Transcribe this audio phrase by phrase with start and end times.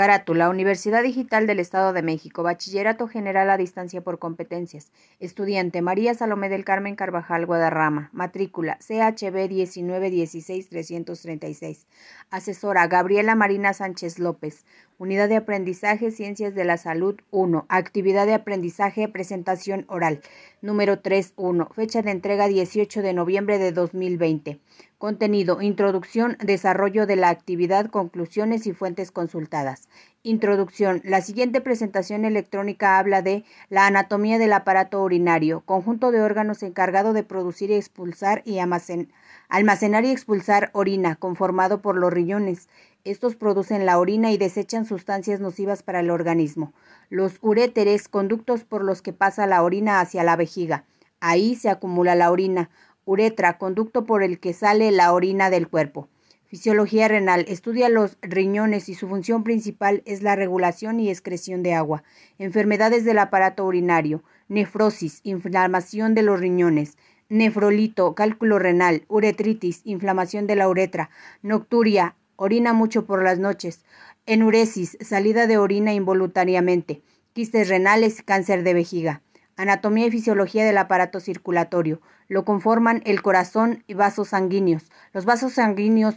[0.00, 4.92] Carátula, Universidad Digital del Estado de México, Bachillerato General a Distancia por Competencias.
[5.18, 8.08] Estudiante María Salomé del Carmen Carvajal Guadarrama.
[8.14, 11.84] Matrícula CHB 1916336.
[12.30, 14.64] Asesora Gabriela Marina Sánchez López.
[14.96, 17.66] Unidad de Aprendizaje Ciencias de la Salud 1.
[17.68, 20.22] Actividad de aprendizaje presentación oral.
[20.62, 21.68] Número 31.
[21.74, 24.60] Fecha de entrega 18 de noviembre de 2020.
[25.00, 29.88] Contenido, introducción, desarrollo de la actividad, conclusiones y fuentes consultadas.
[30.22, 31.00] Introducción.
[31.04, 37.14] La siguiente presentación electrónica habla de la anatomía del aparato urinario, conjunto de órganos encargado
[37.14, 42.68] de producir y expulsar y almacenar y expulsar orina, conformado por los riñones.
[43.04, 46.74] Estos producen la orina y desechan sustancias nocivas para el organismo.
[47.08, 50.84] Los uréteres, conductos por los que pasa la orina hacia la vejiga.
[51.22, 52.70] Ahí se acumula la orina
[53.04, 56.08] uretra, conducto por el que sale la orina del cuerpo.
[56.50, 57.44] Fisiología renal.
[57.46, 62.02] Estudia los riñones y su función principal es la regulación y excreción de agua.
[62.38, 64.24] Enfermedades del aparato urinario.
[64.48, 66.98] Nefrosis, inflamación de los riñones.
[67.28, 69.04] Nefrolito, cálculo renal.
[69.06, 71.10] Uretritis, inflamación de la uretra.
[71.42, 73.84] Nocturia, orina mucho por las noches.
[74.26, 77.00] Enuresis, salida de orina involuntariamente.
[77.32, 79.22] Quistes renales, cáncer de vejiga.
[79.60, 82.00] Anatomía y fisiología del aparato circulatorio.
[82.28, 84.90] Lo conforman el corazón y vasos sanguíneos.
[85.12, 86.14] Los vasos sanguíneos,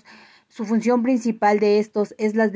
[0.48, 2.48] su función principal de estos es la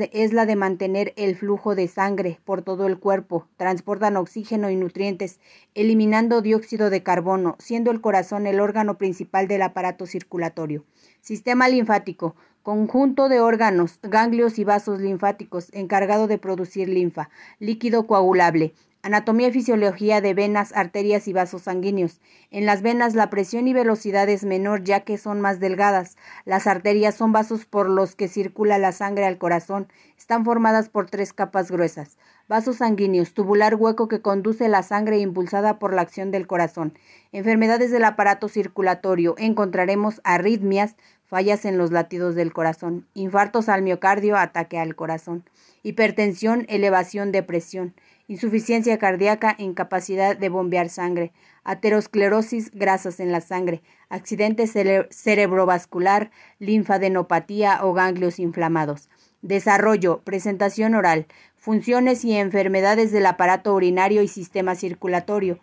[0.46, 3.46] de, mantener el flujo de sangre por todo el cuerpo.
[3.58, 5.40] Transportan oxígeno y nutrientes,
[5.74, 10.86] eliminando dióxido de carbono, siendo el corazón el órgano principal del aparato circulatorio.
[11.20, 12.34] Sistema linfático.
[12.62, 17.28] Conjunto de órganos, ganglios y vasos linfáticos encargado de producir linfa,
[17.58, 18.72] líquido coagulable.
[19.02, 22.20] Anatomía y fisiología de venas, arterias y vasos sanguíneos.
[22.50, 26.16] En las venas la presión y velocidad es menor ya que son más delgadas.
[26.44, 29.86] Las arterias son vasos por los que circula la sangre al corazón.
[30.18, 32.18] Están formadas por tres capas gruesas.
[32.48, 36.98] Vasos sanguíneos, tubular hueco que conduce la sangre impulsada por la acción del corazón.
[37.30, 39.36] Enfermedades del aparato circulatorio.
[39.38, 45.44] Encontraremos arritmias, fallas en los latidos del corazón, infartos al miocardio, ataque al corazón,
[45.82, 47.94] hipertensión, elevación de presión
[48.28, 51.32] insuficiencia cardíaca, incapacidad de bombear sangre,
[51.64, 54.66] aterosclerosis, grasas en la sangre, accidente
[55.10, 59.08] cerebrovascular, linfadenopatía o ganglios inflamados.
[59.40, 65.58] Desarrollo, presentación oral, funciones y enfermedades del aparato urinario y sistema circulatorio,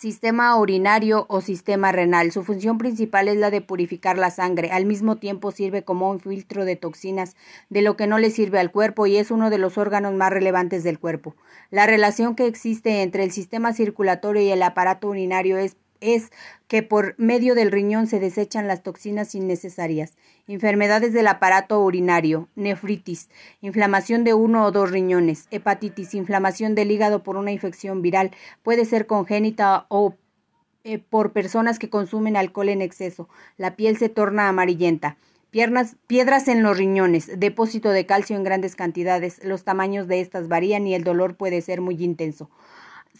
[0.00, 2.32] sistema urinario o sistema renal.
[2.32, 4.70] Su función principal es la de purificar la sangre.
[4.70, 7.36] Al mismo tiempo sirve como un filtro de toxinas
[7.68, 10.30] de lo que no le sirve al cuerpo y es uno de los órganos más
[10.30, 11.36] relevantes del cuerpo.
[11.70, 16.30] La relación que existe entre el sistema circulatorio y el aparato urinario es es
[16.68, 20.16] que por medio del riñón se desechan las toxinas innecesarias.
[20.46, 23.28] Enfermedades del aparato urinario, nefritis,
[23.60, 28.30] inflamación de uno o dos riñones, hepatitis, inflamación del hígado por una infección viral,
[28.62, 30.14] puede ser congénita o
[30.84, 33.28] eh, por personas que consumen alcohol en exceso.
[33.56, 35.16] La piel se torna amarillenta.
[35.50, 39.44] Piernas, piedras en los riñones, depósito de calcio en grandes cantidades.
[39.44, 42.48] Los tamaños de estas varían y el dolor puede ser muy intenso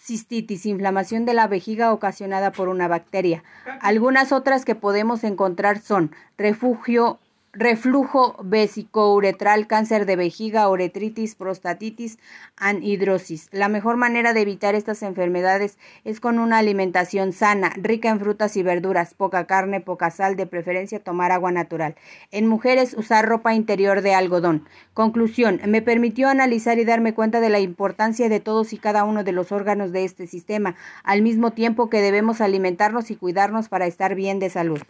[0.01, 3.45] cistitis, inflamación de la vejiga ocasionada por una bacteria.
[3.81, 7.19] Algunas otras que podemos encontrar son refugio
[7.53, 12.19] reflujo vesicouretral, cáncer de vejiga, uretritis, prostatitis,
[12.57, 13.49] anhidrosis.
[13.51, 18.57] La mejor manera de evitar estas enfermedades es con una alimentación sana, rica en frutas
[18.57, 21.97] y verduras, poca carne, poca sal, de preferencia tomar agua natural.
[22.31, 24.69] En mujeres usar ropa interior de algodón.
[24.95, 29.25] Conclusión, me permitió analizar y darme cuenta de la importancia de todos y cada uno
[29.25, 33.87] de los órganos de este sistema, al mismo tiempo que debemos alimentarnos y cuidarnos para
[33.87, 34.81] estar bien de salud.